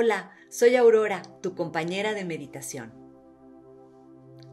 Hola, 0.00 0.30
soy 0.48 0.76
Aurora, 0.76 1.22
tu 1.42 1.56
compañera 1.56 2.14
de 2.14 2.24
meditación. 2.24 2.92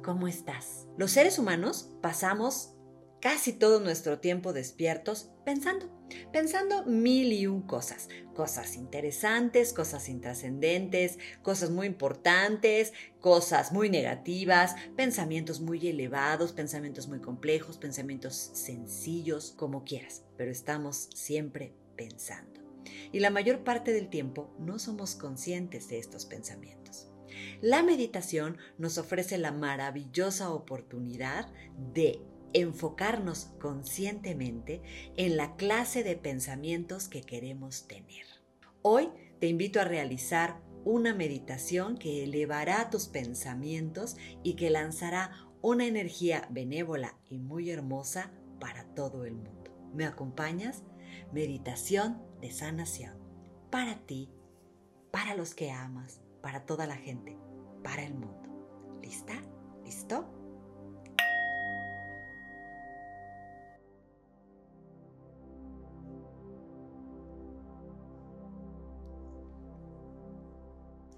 ¿Cómo 0.03 0.28
estás? 0.28 0.87
Los 0.97 1.12
seres 1.12 1.37
humanos 1.37 1.91
pasamos 2.01 2.73
casi 3.21 3.53
todo 3.53 3.79
nuestro 3.79 4.17
tiempo 4.17 4.53
despiertos 4.53 5.29
pensando, 5.46 5.92
pensando 6.33 6.87
mil 6.87 7.31
y 7.31 7.46
un 7.46 7.62
cosas, 7.62 8.10
cosas 8.33 8.76
interesantes, 8.76 9.71
cosas 9.71 10.10
intrascendentes, 10.10 11.19
cosas 11.44 11.69
muy 11.69 11.85
importantes, 11.85 12.91
cosas 13.19 13.71
muy 13.71 13.91
negativas, 13.91 14.73
pensamientos 14.96 15.62
muy 15.62 15.87
elevados, 15.87 16.53
pensamientos 16.53 17.07
muy 17.07 17.20
complejos, 17.20 17.77
pensamientos 17.77 18.34
sencillos, 18.34 19.53
como 19.55 19.84
quieras, 19.84 20.23
pero 20.38 20.49
estamos 20.49 21.07
siempre 21.13 21.75
pensando. 21.95 22.64
Y 23.12 23.20
la 23.20 23.30
mayor 23.30 23.63
parte 23.63 23.94
del 23.94 24.09
tiempo 24.09 24.53
no 24.59 24.80
somos 24.80 25.16
conscientes 25.16 25.89
de 25.89 25.99
estos 25.99 26.26
pensamientos. 26.26 27.07
La 27.62 27.84
meditación 27.84 28.57
nos 28.77 28.98
ofrece 28.98 29.38
la 29.38 29.52
maravillosa 29.52 30.52
oportunidad 30.52 31.52
de 31.93 32.21
enfocarnos 32.53 33.49
conscientemente 33.59 34.81
en 35.17 35.35
la 35.35 35.55
clase 35.55 36.03
de 36.03 36.16
pensamientos 36.16 37.09
que 37.09 37.21
queremos 37.21 37.88
tener. 37.88 38.26
Hoy 38.81 39.09
te 39.40 39.48
invito 39.48 39.81
a 39.81 39.85
realizar 39.85 40.62
una 40.85 41.13
meditación 41.13 41.98
que 41.98 42.23
elevará 42.23 42.90
tus 42.90 43.07
pensamientos 43.07 44.15
y 44.43 44.54
que 44.54 44.70
lanzará 44.70 45.31
una 45.62 45.85
energía 45.85 46.48
benévola 46.52 47.17
y 47.27 47.40
muy 47.40 47.71
hermosa 47.71 48.31
para 48.59 48.85
todo 48.93 49.26
el 49.26 49.34
mundo. 49.34 49.76
¿Me 49.93 50.05
acompañas? 50.05 50.84
Meditación 51.31 52.21
de 52.41 52.52
sanación. 52.52 53.17
Para 53.70 53.98
ti, 54.05 54.29
para 55.12 55.35
los 55.35 55.54
que 55.54 55.71
amas, 55.71 56.21
para 56.41 56.65
toda 56.65 56.87
la 56.87 56.95
gente, 56.95 57.37
para 57.84 58.04
el 58.04 58.13
mundo. 58.13 58.49
¿Lista? 59.01 59.34
¿Listo? 59.84 60.26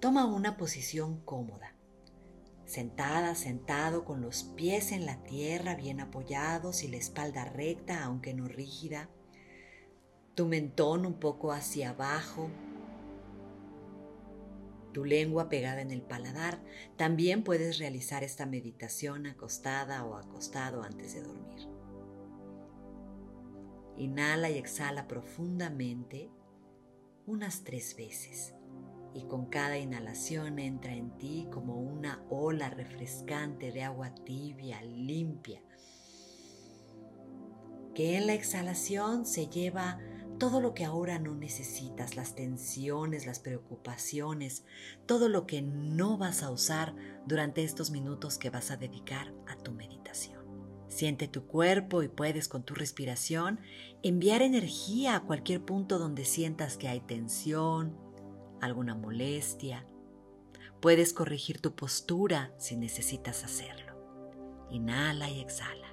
Toma 0.00 0.26
una 0.26 0.56
posición 0.56 1.20
cómoda. 1.24 1.74
Sentada, 2.64 3.34
sentado, 3.34 4.04
con 4.04 4.20
los 4.20 4.44
pies 4.44 4.92
en 4.92 5.06
la 5.06 5.22
tierra 5.24 5.74
bien 5.74 6.00
apoyados 6.00 6.84
y 6.84 6.88
la 6.88 6.98
espalda 6.98 7.44
recta, 7.44 8.04
aunque 8.04 8.32
no 8.32 8.46
rígida. 8.46 9.08
Tu 10.38 10.46
mentón 10.46 11.04
un 11.04 11.14
poco 11.14 11.50
hacia 11.50 11.90
abajo. 11.90 12.48
Tu 14.92 15.04
lengua 15.04 15.48
pegada 15.48 15.80
en 15.80 15.90
el 15.90 16.00
paladar. 16.00 16.62
También 16.96 17.42
puedes 17.42 17.80
realizar 17.80 18.22
esta 18.22 18.46
meditación 18.46 19.26
acostada 19.26 20.04
o 20.04 20.14
acostado 20.14 20.84
antes 20.84 21.14
de 21.14 21.22
dormir. 21.22 21.68
Inhala 23.96 24.48
y 24.48 24.58
exhala 24.58 25.08
profundamente 25.08 26.30
unas 27.26 27.64
tres 27.64 27.96
veces 27.96 28.54
y 29.14 29.24
con 29.24 29.46
cada 29.46 29.76
inhalación 29.76 30.60
entra 30.60 30.94
en 30.94 31.18
ti 31.18 31.48
como 31.50 31.80
una 31.80 32.24
ola 32.30 32.70
refrescante 32.70 33.72
de 33.72 33.82
agua 33.82 34.14
tibia, 34.14 34.82
limpia, 34.82 35.60
que 37.92 38.16
en 38.16 38.28
la 38.28 38.34
exhalación 38.34 39.26
se 39.26 39.48
lleva 39.48 39.98
todo 40.38 40.60
lo 40.60 40.72
que 40.72 40.84
ahora 40.84 41.18
no 41.18 41.34
necesitas, 41.34 42.16
las 42.16 42.34
tensiones, 42.34 43.26
las 43.26 43.40
preocupaciones, 43.40 44.64
todo 45.06 45.28
lo 45.28 45.46
que 45.46 45.62
no 45.62 46.16
vas 46.16 46.42
a 46.42 46.50
usar 46.50 46.94
durante 47.26 47.64
estos 47.64 47.90
minutos 47.90 48.38
que 48.38 48.50
vas 48.50 48.70
a 48.70 48.76
dedicar 48.76 49.34
a 49.46 49.56
tu 49.56 49.72
meditación. 49.72 50.38
Siente 50.88 51.28
tu 51.28 51.46
cuerpo 51.46 52.02
y 52.02 52.08
puedes 52.08 52.48
con 52.48 52.62
tu 52.62 52.74
respiración 52.74 53.60
enviar 54.02 54.42
energía 54.42 55.16
a 55.16 55.24
cualquier 55.24 55.64
punto 55.64 55.98
donde 55.98 56.24
sientas 56.24 56.76
que 56.76 56.88
hay 56.88 57.00
tensión, 57.00 57.96
alguna 58.60 58.94
molestia. 58.94 59.86
Puedes 60.80 61.12
corregir 61.12 61.60
tu 61.60 61.74
postura 61.74 62.54
si 62.58 62.76
necesitas 62.76 63.44
hacerlo. 63.44 64.66
Inhala 64.70 65.28
y 65.30 65.40
exhala. 65.40 65.87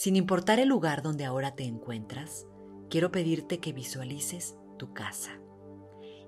Sin 0.00 0.16
importar 0.16 0.58
el 0.58 0.70
lugar 0.70 1.02
donde 1.02 1.26
ahora 1.26 1.54
te 1.54 1.64
encuentras, 1.64 2.46
quiero 2.88 3.12
pedirte 3.12 3.58
que 3.58 3.74
visualices 3.74 4.56
tu 4.78 4.94
casa 4.94 5.42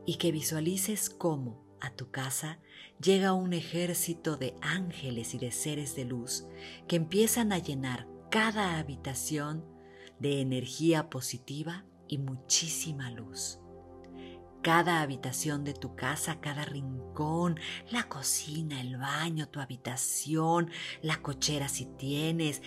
y 0.05 0.17
que 0.17 0.31
visualices 0.31 1.09
cómo 1.09 1.65
a 1.81 1.89
tu 1.89 2.11
casa 2.11 2.59
llega 3.03 3.33
un 3.33 3.55
ejército 3.55 4.37
de 4.37 4.55
ángeles 4.61 5.33
y 5.33 5.39
de 5.39 5.53
seres 5.53 5.97
de 5.97 6.05
luz 6.05 6.47
que 6.87 6.97
empiezan 6.97 7.51
a 7.51 7.61
llenar 7.61 8.07
cada 8.31 8.79
habitación 8.79 9.65
de 10.19 10.43
energía 10.43 11.09
positiva 11.09 11.87
y 12.09 12.19
muchísima 12.19 13.11
luz. 13.11 13.59
Cada 14.63 15.01
habitación 15.01 15.65
de 15.65 15.73
tu 15.73 15.97
casa, 15.97 16.41
cada 16.41 16.67
rincón, 16.67 17.59
la 17.91 18.07
cocina, 18.07 18.83
el 18.83 18.99
baño, 18.99 19.49
tu 19.49 19.61
habitación, 19.61 20.71
la 21.01 21.23
cochera 21.23 21.69
si 21.69 21.87
tienes, 21.87 22.61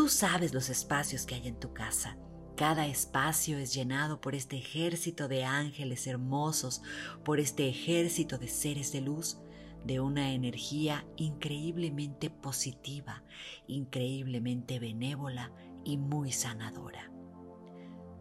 tú 0.00 0.08
sabes 0.08 0.54
los 0.54 0.70
espacios 0.70 1.26
que 1.26 1.34
hay 1.34 1.46
en 1.46 1.60
tu 1.60 1.74
casa. 1.74 2.16
Cada 2.56 2.86
espacio 2.86 3.58
es 3.58 3.74
llenado 3.74 4.18
por 4.22 4.34
este 4.34 4.56
ejército 4.56 5.28
de 5.28 5.44
ángeles 5.44 6.06
hermosos, 6.06 6.80
por 7.22 7.38
este 7.38 7.68
ejército 7.68 8.38
de 8.38 8.48
seres 8.48 8.92
de 8.92 9.02
luz, 9.02 9.42
de 9.84 10.00
una 10.00 10.32
energía 10.32 11.04
increíblemente 11.18 12.30
positiva, 12.30 13.24
increíblemente 13.66 14.78
benévola 14.78 15.52
y 15.84 15.98
muy 15.98 16.32
sanadora. 16.32 17.12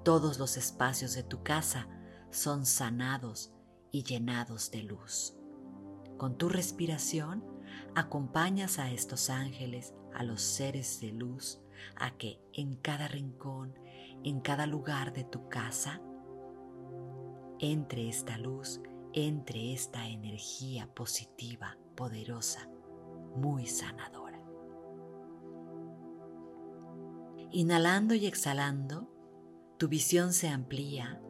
Todos 0.03 0.38
los 0.38 0.57
espacios 0.57 1.13
de 1.13 1.23
tu 1.23 1.44
casa 1.44 1.88
son 2.29 2.66
sanados 2.66 3.53
y 3.89 4.03
llenados 4.03 4.69
de 4.69 4.84
luz. 4.84 5.34
Con 6.18 6.38
tu 6.38 6.50
respiración 6.50 7.41
acompañas 7.95 8.79
a 8.79 8.91
estos 8.91 9.29
ángeles, 9.29 9.94
a 10.13 10.23
los 10.23 10.41
seres 10.41 11.00
de 11.00 11.13
luz, 11.13 11.62
a 11.95 12.12
que 12.12 12.40
en 12.53 12.75
cada 12.75 13.07
rincón, 13.07 13.73
en 14.23 14.41
cada 14.41 14.66
lugar 14.66 15.13
de 15.13 15.23
tu 15.23 15.50
casa, 15.50 16.01
entre 17.59 18.07
esta 18.07 18.38
luz, 18.38 18.81
entre 19.13 19.73
esta 19.73 20.07
energía 20.07 20.88
positiva, 20.94 21.78
poderosa, 21.95 22.69
muy 23.35 23.66
sanadora. 23.66 24.41
Inhalando 27.51 28.13
y 28.13 28.28
exhalando, 28.28 29.09
tu 29.78 29.88
visión 29.88 30.34
se 30.34 30.50
amplía 30.50 31.22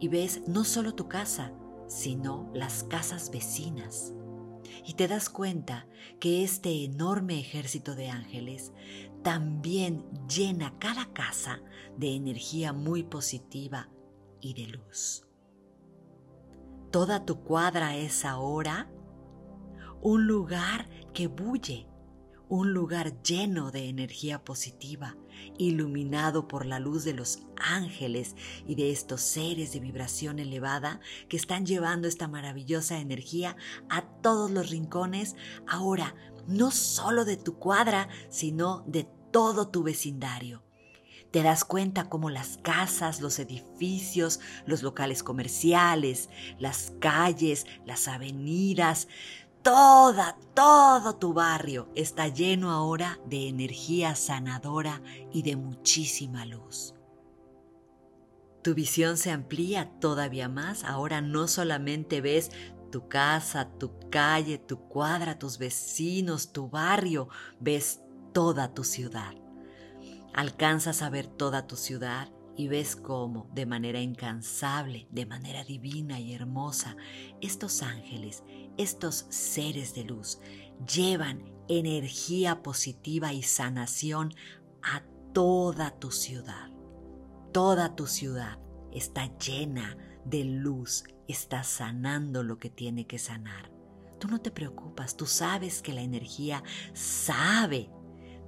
y 0.00 0.08
ves 0.08 0.42
no 0.48 0.64
solo 0.64 0.94
tu 0.94 1.08
casa, 1.08 1.52
sino 1.86 2.50
las 2.54 2.84
casas 2.84 3.30
vecinas. 3.30 4.14
Y 4.86 4.94
te 4.94 5.08
das 5.08 5.28
cuenta 5.28 5.86
que 6.18 6.42
este 6.44 6.84
enorme 6.84 7.38
ejército 7.38 7.94
de 7.94 8.08
ángeles 8.08 8.72
también 9.22 10.04
llena 10.28 10.78
cada 10.78 11.12
casa 11.12 11.60
de 11.96 12.14
energía 12.14 12.72
muy 12.72 13.02
positiva 13.02 13.88
y 14.40 14.54
de 14.54 14.66
luz. 14.68 15.26
Toda 16.90 17.24
tu 17.24 17.42
cuadra 17.42 17.96
es 17.96 18.24
ahora 18.24 18.90
un 20.02 20.26
lugar 20.26 20.88
que 21.12 21.26
bulle, 21.26 21.86
un 22.50 22.74
lugar 22.74 23.22
lleno 23.22 23.70
de 23.70 23.88
energía 23.88 24.44
positiva, 24.44 25.16
iluminado 25.56 26.48
por 26.48 26.66
la 26.66 26.80
luz 26.80 27.04
de 27.04 27.14
los 27.14 27.38
ángeles 27.56 28.34
y 28.66 28.74
de 28.74 28.90
estos 28.90 29.20
seres 29.20 29.72
de 29.72 29.78
vibración 29.78 30.40
elevada 30.40 31.00
que 31.28 31.36
están 31.36 31.64
llevando 31.64 32.08
esta 32.08 32.26
maravillosa 32.26 32.98
energía 32.98 33.56
a 33.88 34.02
todos 34.02 34.50
los 34.50 34.68
rincones, 34.68 35.36
ahora 35.68 36.16
no 36.48 36.72
solo 36.72 37.24
de 37.24 37.36
tu 37.36 37.56
cuadra, 37.56 38.08
sino 38.30 38.84
de 38.88 39.06
todo 39.30 39.68
tu 39.68 39.84
vecindario. 39.84 40.64
Te 41.30 41.44
das 41.44 41.64
cuenta 41.64 42.08
cómo 42.08 42.28
las 42.28 42.58
casas, 42.58 43.20
los 43.20 43.38
edificios, 43.38 44.40
los 44.66 44.82
locales 44.82 45.22
comerciales, 45.22 46.28
las 46.58 46.92
calles, 46.98 47.66
las 47.86 48.08
avenidas, 48.08 49.06
Toda, 49.62 50.38
todo 50.54 51.16
tu 51.16 51.34
barrio 51.34 51.90
está 51.94 52.28
lleno 52.28 52.70
ahora 52.70 53.20
de 53.26 53.48
energía 53.48 54.14
sanadora 54.14 55.02
y 55.32 55.42
de 55.42 55.56
muchísima 55.56 56.46
luz. 56.46 56.94
Tu 58.62 58.74
visión 58.74 59.18
se 59.18 59.30
amplía 59.30 59.90
todavía 60.00 60.48
más. 60.48 60.84
Ahora 60.84 61.20
no 61.20 61.46
solamente 61.46 62.22
ves 62.22 62.50
tu 62.90 63.06
casa, 63.06 63.68
tu 63.78 63.92
calle, 64.10 64.56
tu 64.58 64.78
cuadra, 64.88 65.38
tus 65.38 65.58
vecinos, 65.58 66.52
tu 66.52 66.68
barrio, 66.68 67.28
ves 67.58 68.00
toda 68.32 68.72
tu 68.72 68.82
ciudad. 68.82 69.34
Alcanzas 70.32 71.02
a 71.02 71.10
ver 71.10 71.26
toda 71.26 71.66
tu 71.66 71.76
ciudad 71.76 72.30
y 72.56 72.68
ves 72.68 72.96
cómo, 72.96 73.48
de 73.54 73.66
manera 73.66 74.00
incansable, 74.00 75.06
de 75.10 75.26
manera 75.26 75.64
divina 75.64 76.20
y 76.20 76.34
hermosa, 76.34 76.96
estos 77.40 77.82
ángeles, 77.82 78.42
estos 78.76 79.26
seres 79.28 79.94
de 79.94 80.04
luz, 80.04 80.40
llevan 80.92 81.44
energía 81.68 82.62
positiva 82.62 83.32
y 83.32 83.42
sanación 83.42 84.34
a 84.82 85.02
toda 85.32 85.90
tu 85.98 86.10
ciudad. 86.10 86.70
Toda 87.52 87.96
tu 87.96 88.06
ciudad 88.06 88.58
está 88.92 89.26
llena 89.38 89.96
de 90.24 90.44
luz, 90.44 91.04
está 91.28 91.62
sanando 91.62 92.42
lo 92.42 92.58
que 92.58 92.70
tiene 92.70 93.06
que 93.06 93.18
sanar. 93.18 93.70
Tú 94.18 94.28
no 94.28 94.40
te 94.40 94.50
preocupas, 94.50 95.16
tú 95.16 95.26
sabes 95.26 95.80
que 95.80 95.94
la 95.94 96.02
energía 96.02 96.62
sabe 96.92 97.90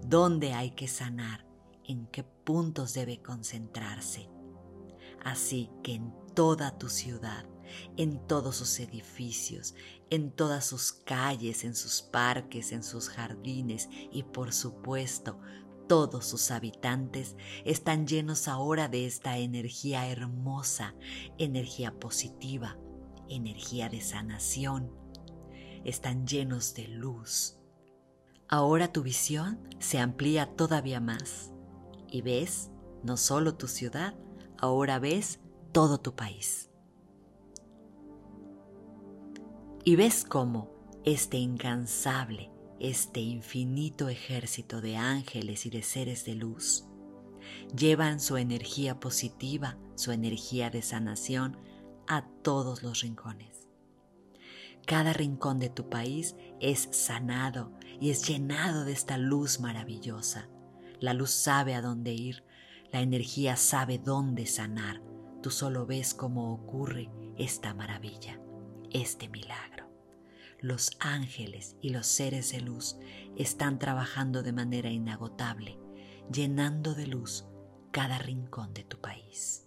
dónde 0.07 0.53
hay 0.53 0.73
que 0.73 0.89
sanar 0.89 1.52
en 1.87 2.07
qué 2.07 2.25
puntos 2.25 2.95
debe 2.95 3.23
concentrarse. 3.23 4.29
Así 5.25 5.71
que 5.83 5.95
en 5.95 6.13
toda 6.35 6.79
tu 6.79 6.89
ciudad, 6.89 7.47
en 7.97 8.27
todos 8.27 8.57
sus 8.57 8.81
edificios, 8.81 9.75
en 10.11 10.31
todas 10.31 10.67
sus 10.67 10.93
calles, 10.93 11.65
en 11.65 11.75
sus 11.75 12.03
parques, 12.03 12.73
en 12.73 12.83
sus 12.83 13.09
jardines 13.09 13.89
y 14.11 14.25
por 14.25 14.53
supuesto 14.53 15.39
todos 15.89 16.27
sus 16.27 16.51
habitantes 16.51 17.37
están 17.65 18.07
llenos 18.07 18.49
ahora 18.49 18.89
de 18.89 19.07
esta 19.07 19.39
energía 19.39 20.09
hermosa, 20.09 20.95
energía 21.39 21.93
positiva, 21.99 22.79
energía 23.29 23.89
de 23.89 24.01
sanación. 24.01 24.91
Están 25.85 26.27
llenos 26.27 26.75
de 26.75 26.89
luz. 26.89 27.59
Ahora 28.49 28.93
tu 28.93 29.03
visión 29.03 29.61
se 29.81 29.99
amplía 29.99 30.47
todavía 30.57 31.01
más 31.01 31.52
y 32.13 32.21
ves 32.21 32.71
no 33.03 33.17
solo 33.17 33.55
tu 33.55 33.67
ciudad, 33.67 34.15
ahora 34.59 34.99
ves 34.99 35.41
todo 35.73 35.99
tu 35.99 36.15
país. 36.15 36.71
Y 39.85 39.97
ves 39.97 40.25
cómo 40.29 40.71
este 41.05 41.39
incansable, 41.39 42.53
este 42.79 43.21
infinito 43.21 44.11
ejército 44.11 44.81
de 44.81 44.97
ángeles 44.97 45.65
y 45.67 45.71
de 45.71 45.83
seres 45.83 46.25
de 46.25 46.35
luz 46.35 46.85
llevan 47.75 48.21
su 48.21 48.37
energía 48.37 49.01
positiva, 49.01 49.79
su 49.97 50.13
energía 50.13 50.69
de 50.69 50.83
sanación 50.83 51.57
a 52.07 52.29
todos 52.43 52.83
los 52.83 53.01
rincones. 53.01 53.69
Cada 54.87 55.13
rincón 55.15 55.59
de 55.59 55.71
tu 55.71 55.89
país 55.89 56.37
es 56.61 56.89
sanado 56.93 57.73
y 58.01 58.11
es 58.11 58.29
llenado 58.29 58.85
de 58.85 58.93
esta 58.93 59.17
luz 59.17 59.61
maravillosa 59.61 60.49
la 61.03 61.15
luz 61.15 61.31
sabe 61.31 61.75
a 61.75 61.83
dónde 61.83 62.13
ir, 62.13 62.45
la 62.93 63.01
energía 63.01 63.57
sabe 63.57 63.99
dónde 63.99 64.47
sanar. 64.47 65.03
Tú 65.43 65.51
solo 65.51 65.85
ves 65.85 66.15
cómo 66.15 66.55
ocurre 66.55 67.11
esta 67.37 67.75
maravilla, 67.75 68.41
este 68.93 69.29
milagro. 69.29 69.91
Los 70.61 70.93
ángeles 71.01 71.77
y 71.81 71.91
los 71.91 72.07
seres 72.07 72.53
de 72.53 72.61
luz 72.61 72.99
están 73.37 73.81
trabajando 73.81 74.45
de 74.45 74.53
manera 74.53 74.91
inagotable, 74.91 75.77
llenando 76.33 76.95
de 76.95 77.09
luz 77.09 77.47
cada 77.91 78.19
rincón 78.19 78.73
de 78.73 78.85
tu 78.85 79.01
país. 79.01 79.67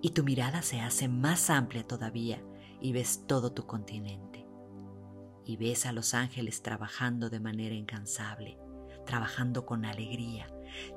Y 0.00 0.10
tu 0.10 0.22
mirada 0.22 0.62
se 0.62 0.80
hace 0.80 1.08
más 1.08 1.50
amplia 1.50 1.82
todavía 1.82 2.40
y 2.80 2.92
ves 2.92 3.24
todo 3.26 3.52
tu 3.52 3.66
continente. 3.66 4.46
Y 5.44 5.56
ves 5.56 5.84
a 5.84 5.90
los 5.90 6.14
ángeles 6.14 6.62
trabajando 6.62 7.28
de 7.28 7.40
manera 7.40 7.74
incansable, 7.74 8.56
trabajando 9.06 9.64
con 9.64 9.86
alegría, 9.86 10.46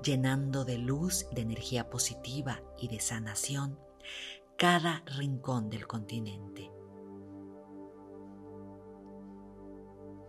llenando 0.03 0.65
de 0.65 0.77
luz, 0.77 1.25
de 1.31 1.41
energía 1.41 1.89
positiva 1.89 2.61
y 2.77 2.89
de 2.89 2.99
sanación 2.99 3.79
cada 4.59 5.03
rincón 5.05 5.69
del 5.69 5.87
continente. 5.87 6.69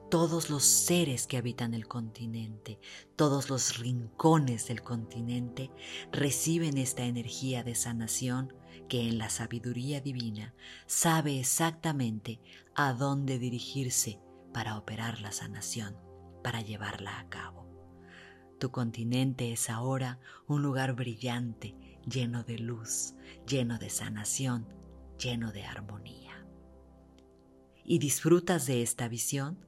Todos 0.09 0.51
los 0.51 0.65
seres 0.65 1.27
que 1.27 1.37
habitan 1.37 1.75
el 1.75 1.89
continente, 1.89 2.79
todos 3.17 3.51
los 3.51 3.79
rincones 3.79 4.69
del 4.69 4.83
continente 4.83 5.73
reciben 6.13 6.79
esta 6.79 7.05
energía 7.05 7.65
de 7.65 7.75
sanación 7.75 8.53
que 8.89 9.09
en 9.09 9.19
la 9.19 9.31
sabiduría 9.31 10.01
divina 10.01 10.55
sabe 10.87 11.41
exactamente 11.41 12.41
a 12.77 12.93
dónde 12.93 13.41
dirigirse 13.41 14.21
para 14.53 14.79
operar 14.79 15.21
la 15.21 15.33
sanación, 15.33 15.97
para 16.43 16.61
llevarla 16.61 17.19
a 17.19 17.29
cabo. 17.29 17.70
Tu 18.61 18.71
continente 18.71 19.53
es 19.53 19.71
ahora 19.71 20.19
un 20.47 20.63
lugar 20.63 20.93
brillante, 20.93 21.75
lleno 22.07 22.45
de 22.45 22.59
luz, 22.59 23.15
lleno 23.49 23.79
de 23.79 23.89
sanación, 23.89 24.69
lleno 25.19 25.51
de 25.51 25.65
armonía. 25.65 26.47
Y 27.87 27.99
disfrutas 28.01 28.67
de 28.67 28.83
esta 28.83 29.09
visión 29.09 29.65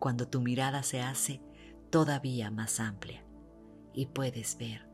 cuando 0.00 0.26
tu 0.26 0.40
mirada 0.40 0.82
se 0.82 1.02
hace 1.02 1.40
todavía 1.90 2.50
más 2.50 2.80
amplia 2.80 3.24
y 3.94 4.06
puedes 4.06 4.58
ver 4.58 4.90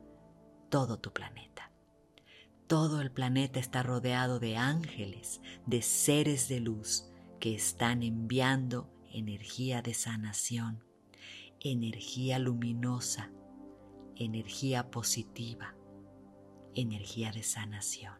todo 0.69 0.99
tu 0.99 1.14
planeta. 1.14 1.73
Todo 2.67 3.00
el 3.00 3.11
planeta 3.11 3.61
está 3.61 3.82
rodeado 3.82 4.40
de 4.40 4.58
ángeles, 4.58 5.40
de 5.64 5.81
seres 5.81 6.49
de 6.49 6.61
luz 6.61 7.08
que 7.40 7.55
están 7.55 8.02
enviando 8.02 8.93
energía 9.11 9.81
de 9.81 9.94
sanación 9.94 10.92
energía 11.64 12.38
luminosa, 12.38 13.31
energía 14.17 14.91
positiva, 14.91 15.76
energía 16.75 17.31
de 17.32 17.43
sanación. 17.43 18.14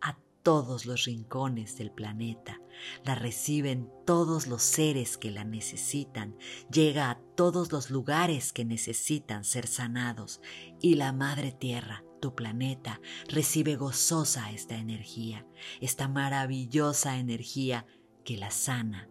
A 0.00 0.18
todos 0.42 0.86
los 0.86 1.04
rincones 1.04 1.76
del 1.76 1.90
planeta 1.90 2.60
la 3.04 3.14
reciben 3.14 3.90
todos 4.06 4.46
los 4.46 4.62
seres 4.62 5.16
que 5.16 5.30
la 5.30 5.44
necesitan, 5.44 6.36
llega 6.70 7.10
a 7.10 7.20
todos 7.36 7.72
los 7.72 7.90
lugares 7.90 8.52
que 8.52 8.64
necesitan 8.64 9.44
ser 9.44 9.66
sanados 9.66 10.40
y 10.80 10.94
la 10.94 11.12
Madre 11.12 11.52
Tierra 11.52 12.04
tu 12.20 12.36
planeta 12.36 13.00
recibe 13.28 13.74
gozosa 13.74 14.52
esta 14.52 14.76
energía, 14.76 15.44
esta 15.80 16.06
maravillosa 16.06 17.18
energía 17.18 17.84
que 18.24 18.36
la 18.36 18.52
sana, 18.52 19.08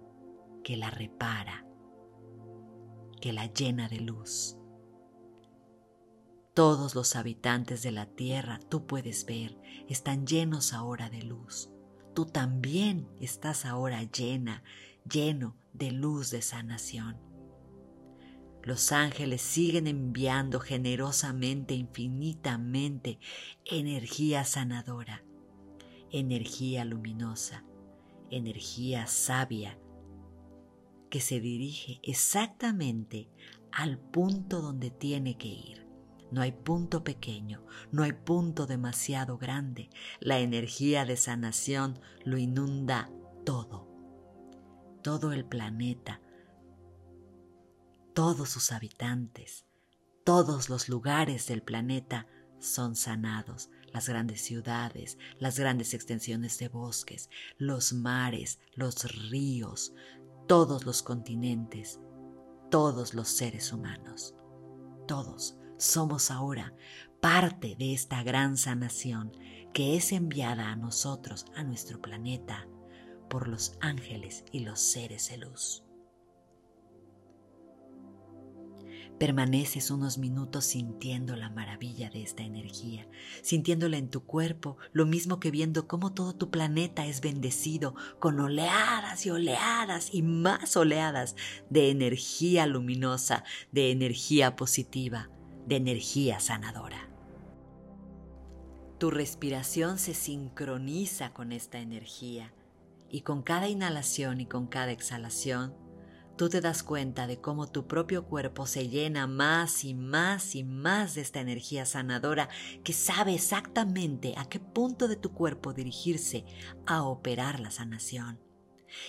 que 0.63 0.77
la 0.77 0.89
repara, 0.89 1.65
que 3.21 3.31
la 3.31 3.45
llena 3.45 3.87
de 3.87 4.01
luz. 4.01 4.57
Todos 6.53 6.95
los 6.95 7.15
habitantes 7.15 7.81
de 7.81 7.91
la 7.91 8.07
tierra, 8.07 8.59
tú 8.69 8.85
puedes 8.85 9.25
ver, 9.25 9.57
están 9.87 10.27
llenos 10.27 10.73
ahora 10.73 11.09
de 11.09 11.23
luz. 11.23 11.69
Tú 12.13 12.25
también 12.25 13.07
estás 13.21 13.65
ahora 13.65 14.03
llena, 14.03 14.63
lleno 15.09 15.55
de 15.71 15.91
luz 15.91 16.29
de 16.29 16.41
sanación. 16.41 17.17
Los 18.63 18.91
ángeles 18.91 19.41
siguen 19.41 19.87
enviando 19.87 20.59
generosamente, 20.59 21.73
infinitamente, 21.73 23.17
energía 23.63 24.43
sanadora, 24.43 25.23
energía 26.11 26.83
luminosa, 26.83 27.63
energía 28.29 29.07
sabia, 29.07 29.79
que 31.11 31.21
se 31.21 31.39
dirige 31.39 31.99
exactamente 32.01 33.29
al 33.71 33.99
punto 33.99 34.61
donde 34.61 34.89
tiene 34.89 35.37
que 35.37 35.49
ir. 35.49 35.87
No 36.31 36.41
hay 36.41 36.53
punto 36.53 37.03
pequeño, 37.03 37.63
no 37.91 38.03
hay 38.03 38.13
punto 38.13 38.65
demasiado 38.65 39.37
grande. 39.37 39.89
La 40.21 40.39
energía 40.39 41.05
de 41.05 41.17
sanación 41.17 41.99
lo 42.23 42.37
inunda 42.37 43.11
todo. 43.45 43.87
Todo 45.03 45.33
el 45.33 45.45
planeta, 45.45 46.21
todos 48.13 48.49
sus 48.49 48.71
habitantes, 48.71 49.65
todos 50.23 50.69
los 50.69 50.87
lugares 50.87 51.47
del 51.47 51.61
planeta 51.61 52.27
son 52.59 52.95
sanados. 52.95 53.69
Las 53.91 54.07
grandes 54.07 54.39
ciudades, 54.41 55.17
las 55.37 55.59
grandes 55.59 55.93
extensiones 55.93 56.57
de 56.59 56.69
bosques, 56.69 57.29
los 57.57 57.91
mares, 57.91 58.59
los 58.73 59.03
ríos, 59.29 59.93
todos 60.51 60.85
los 60.85 61.01
continentes, 61.01 62.01
todos 62.69 63.13
los 63.13 63.29
seres 63.29 63.71
humanos. 63.71 64.35
Todos 65.07 65.55
somos 65.77 66.29
ahora 66.29 66.75
parte 67.21 67.77
de 67.79 67.93
esta 67.93 68.21
gran 68.21 68.57
sanación 68.57 69.31
que 69.73 69.95
es 69.95 70.11
enviada 70.11 70.67
a 70.67 70.75
nosotros, 70.75 71.45
a 71.55 71.63
nuestro 71.63 72.01
planeta, 72.01 72.67
por 73.29 73.47
los 73.47 73.77
ángeles 73.79 74.43
y 74.51 74.59
los 74.65 74.81
seres 74.81 75.29
de 75.29 75.37
luz. 75.37 75.85
Permaneces 79.21 79.91
unos 79.91 80.17
minutos 80.17 80.65
sintiendo 80.65 81.35
la 81.35 81.51
maravilla 81.51 82.09
de 82.09 82.23
esta 82.23 82.41
energía, 82.41 83.07
sintiéndola 83.43 83.97
en 83.97 84.09
tu 84.09 84.25
cuerpo, 84.25 84.77
lo 84.93 85.05
mismo 85.05 85.39
que 85.39 85.51
viendo 85.51 85.87
cómo 85.87 86.11
todo 86.11 86.33
tu 86.33 86.49
planeta 86.49 87.05
es 87.05 87.21
bendecido 87.21 87.93
con 88.17 88.39
oleadas 88.39 89.23
y 89.27 89.29
oleadas 89.29 90.11
y 90.11 90.23
más 90.23 90.75
oleadas 90.75 91.35
de 91.69 91.91
energía 91.91 92.65
luminosa, 92.65 93.43
de 93.71 93.91
energía 93.91 94.55
positiva, 94.55 95.29
de 95.67 95.75
energía 95.75 96.39
sanadora. 96.39 97.07
Tu 98.97 99.11
respiración 99.11 99.99
se 99.99 100.15
sincroniza 100.15 101.31
con 101.31 101.51
esta 101.51 101.77
energía 101.77 102.55
y 103.07 103.21
con 103.21 103.43
cada 103.43 103.67
inhalación 103.69 104.41
y 104.41 104.47
con 104.47 104.65
cada 104.65 104.91
exhalación, 104.91 105.75
tú 106.41 106.49
te 106.49 106.59
das 106.59 106.81
cuenta 106.81 107.27
de 107.27 107.39
cómo 107.39 107.69
tu 107.69 107.85
propio 107.85 108.25
cuerpo 108.25 108.65
se 108.65 108.89
llena 108.89 109.27
más 109.27 109.83
y 109.83 109.93
más 109.93 110.55
y 110.55 110.63
más 110.63 111.13
de 111.13 111.21
esta 111.21 111.39
energía 111.39 111.85
sanadora 111.85 112.49
que 112.83 112.93
sabe 112.93 113.35
exactamente 113.35 114.33
a 114.35 114.45
qué 114.45 114.59
punto 114.59 115.07
de 115.07 115.17
tu 115.17 115.33
cuerpo 115.33 115.71
dirigirse 115.71 116.43
a 116.87 117.03
operar 117.03 117.59
la 117.59 117.69
sanación. 117.69 118.39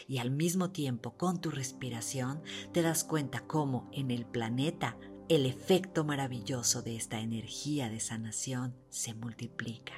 Y 0.07 0.19
al 0.19 0.31
mismo 0.31 0.73
tiempo, 0.73 1.17
con 1.17 1.41
tu 1.41 1.51
respiración, 1.51 2.43
te 2.75 2.83
das 2.83 3.03
cuenta 3.03 3.47
cómo 3.47 3.89
en 3.95 4.11
el 4.11 4.27
planeta 4.27 4.99
el 5.31 5.47
efecto 5.47 6.05
maravilloso 6.05 6.83
de 6.83 6.97
esta 6.97 7.21
energía 7.21 7.89
de 7.89 8.01
sanación 8.01 8.77
se 8.91 9.15
multiplica. 9.15 9.95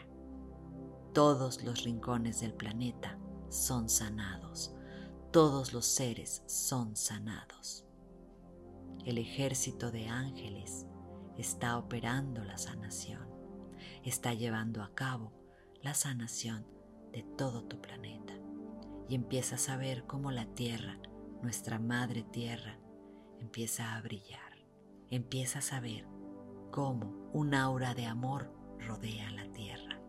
Todos 1.13 1.65
los 1.65 1.83
rincones 1.83 2.43
del 2.43 2.55
planeta 2.55 3.19
son 3.49 3.89
sanados, 3.89 4.77
todos 5.35 5.73
los 5.73 5.85
seres 5.85 6.45
son 6.47 6.95
sanados. 6.95 7.85
El 9.05 9.19
ejército 9.19 9.91
de 9.91 10.07
ángeles 10.07 10.87
está 11.37 11.77
operando 11.77 12.45
la 12.45 12.57
sanación, 12.57 13.29
está 14.05 14.33
llevando 14.33 14.81
a 14.81 14.95
cabo 14.95 15.33
la 15.83 15.95
sanación 15.95 16.65
de 17.11 17.25
todo 17.37 17.65
tu 17.65 17.81
planeta 17.81 18.35
y 19.09 19.17
empiezas 19.17 19.71
a 19.71 19.77
ver 19.77 20.07
cómo 20.07 20.31
la 20.31 20.47
tierra, 20.55 21.01
nuestra 21.43 21.81
madre 21.81 22.23
tierra, 22.23 22.79
empieza 23.41 23.97
a 23.97 24.03
brillar. 24.03 24.65
Empiezas 25.11 25.73
a 25.73 25.81
ver 25.81 26.07
cómo 26.71 27.29
un 27.33 27.57
aura 27.57 27.95
de 27.95 28.07
amor 28.07 28.55
rodea 28.79 29.33
la 29.33 29.51
tierra. 29.53 30.01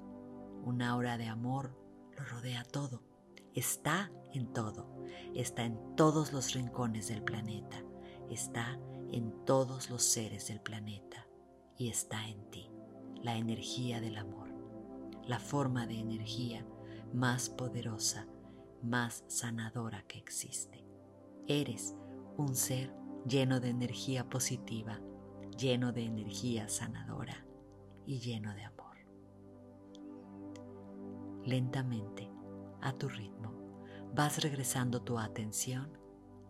Un 0.64 0.84
aura 0.84 1.18
de 1.18 1.26
amor 1.26 1.76
lo 2.16 2.24
rodea 2.26 2.64
todo. 2.64 3.15
Está 3.56 4.12
en 4.34 4.54
todo. 4.54 4.88
Está 5.34 5.66
en 5.66 5.96
todos 5.96 6.34
los 6.34 6.54
rincones 6.54 7.08
del 7.08 7.24
planeta. 7.24 7.84
Está 8.30 8.80
en 9.12 9.46
todos 9.46 9.90
los 9.90 10.04
seres 10.04 10.48
del 10.48 10.62
planeta. 10.62 11.28
Y 11.78 11.90
está 11.90 12.28
en 12.28 12.50
ti. 12.52 12.70
La 13.24 13.36
energía 13.38 14.00
del 14.00 14.18
amor. 14.18 14.50
La 15.26 15.40
forma 15.40 15.88
de 15.88 15.98
energía 16.00 16.66
más 17.14 17.50
poderosa 17.50 18.28
más 18.86 19.24
sanadora 19.28 20.04
que 20.04 20.20
existe. 20.20 20.86
Eres 21.48 21.96
un 22.38 22.56
ser 22.56 22.94
lleno 23.28 23.60
de 23.60 23.70
energía 23.70 24.30
positiva, 24.30 25.00
lleno 25.58 25.92
de 25.92 26.04
energía 26.06 26.70
sanadora 26.70 27.46
y 28.06 28.20
lleno 28.20 28.54
de 28.54 28.64
amor. 28.64 28.98
Lentamente, 31.44 32.30
a 32.86 32.94
tu 32.94 33.10
ritmo, 33.10 33.52
vas 34.14 34.44
regresando 34.44 35.02
tu 35.02 35.18
atención 35.18 35.98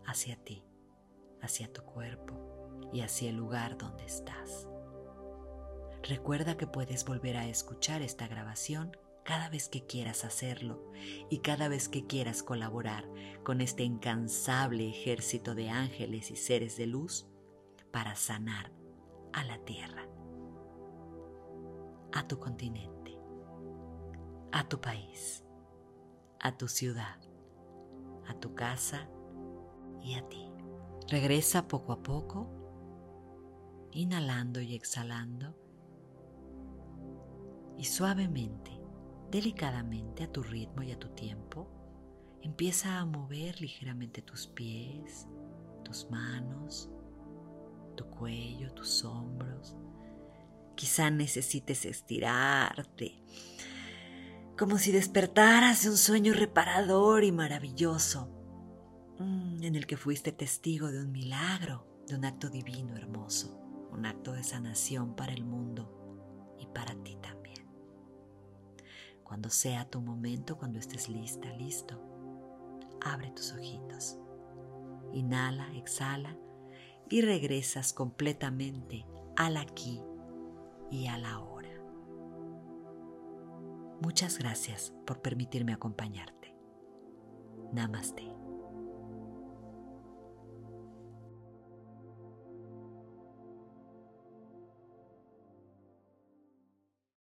hacia 0.05 0.35
ti, 0.35 0.65
hacia 1.41 1.71
tu 1.71 1.81
cuerpo 1.83 2.89
y 2.91 3.01
hacia 3.01 3.29
el 3.29 3.37
lugar 3.37 3.77
donde 3.77 4.03
estás. 4.03 4.67
Recuerda 6.03 6.57
que 6.57 6.67
puedes 6.67 7.05
volver 7.05 7.37
a 7.37 7.47
escuchar 7.47 8.01
esta 8.01 8.27
grabación 8.27 8.97
cada 9.23 9.49
vez 9.49 9.69
que 9.69 9.85
quieras 9.85 10.25
hacerlo 10.25 10.91
y 11.29 11.39
cada 11.39 11.69
vez 11.69 11.87
que 11.87 12.05
quieras 12.05 12.43
colaborar 12.43 13.05
con 13.43 13.61
este 13.61 13.83
incansable 13.83 14.89
ejército 14.89 15.55
de 15.55 15.69
ángeles 15.69 16.31
y 16.31 16.35
seres 16.35 16.75
de 16.75 16.85
luz 16.85 17.27
para 17.91 18.15
sanar 18.15 18.73
a 19.31 19.45
la 19.45 19.57
tierra, 19.59 20.05
a 22.11 22.27
tu 22.27 22.39
continente, 22.39 23.17
a 24.51 24.67
tu 24.67 24.81
país, 24.81 25.44
a 26.45 26.55
tu 26.55 26.67
ciudad, 26.67 27.19
a 28.27 28.35
tu 28.35 28.53
casa 28.53 29.09
y 30.03 30.13
a 30.13 30.29
ti. 30.29 30.47
Regresa 31.09 31.67
poco 31.67 31.91
a 31.91 32.03
poco, 32.03 32.47
inhalando 33.91 34.61
y 34.61 34.75
exhalando, 34.75 35.57
y 37.79 37.85
suavemente 37.85 38.79
delicadamente 39.31 40.23
a 40.23 40.31
tu 40.31 40.43
ritmo 40.43 40.83
y 40.83 40.91
a 40.91 40.99
tu 40.99 41.09
tiempo. 41.09 41.67
Empieza 42.43 42.99
a 42.99 43.05
mover 43.05 43.59
ligeramente 43.59 44.21
tus 44.21 44.45
pies, 44.45 45.27
tus 45.83 46.11
manos, 46.11 46.91
tu 47.97 48.05
cuello, 48.05 48.71
tus 48.73 49.03
hombros. 49.03 49.75
Quizá 50.75 51.09
necesites 51.09 51.85
estirarte, 51.85 53.19
como 54.57 54.77
si 54.77 54.91
despertaras 54.91 55.83
de 55.83 55.89
un 55.89 55.97
sueño 55.97 56.33
reparador 56.33 57.25
y 57.25 57.31
maravilloso, 57.31 58.29
mm, 59.19 59.63
en 59.63 59.75
el 59.75 59.85
que 59.85 59.97
fuiste 59.97 60.31
testigo 60.31 60.91
de 60.91 61.01
un 61.01 61.11
milagro, 61.11 61.85
de 62.07 62.15
un 62.15 62.23
acto 62.23 62.49
divino 62.49 62.95
hermoso, 62.95 63.59
un 63.91 64.05
acto 64.05 64.31
de 64.31 64.43
sanación 64.43 65.15
para 65.15 65.33
el 65.33 65.43
mundo 65.43 66.55
y 66.57 66.67
para 66.67 66.95
ti 67.03 67.17
también. 67.21 67.67
Cuando 69.23 69.49
sea 69.49 69.89
tu 69.89 70.01
momento, 70.01 70.57
cuando 70.57 70.79
estés 70.79 71.09
lista, 71.09 71.51
listo, 71.53 72.01
abre 73.01 73.31
tus 73.31 73.51
ojitos. 73.51 74.17
Inhala, 75.13 75.73
exhala 75.75 76.37
y 77.09 77.21
regresas 77.21 77.91
completamente 77.91 79.05
al 79.35 79.57
aquí 79.57 80.01
y 80.91 81.07
a 81.07 81.17
la 81.17 81.39
hora. 81.39 81.54
Muchas 84.01 84.37
gracias 84.37 84.93
por 85.05 85.21
permitirme 85.21 85.73
acompañarte. 85.73 86.55
Namaste. 87.73 88.34